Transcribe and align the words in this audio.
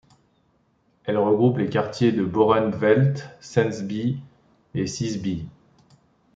Elle 1.03 1.19
regroupe 1.19 1.57
les 1.59 1.69
quartiers 1.69 2.11
de 2.11 2.25
Börentwedt, 2.25 3.29
Sensby 3.39 4.17
et 4.73 4.87
Sieseby. 4.87 5.47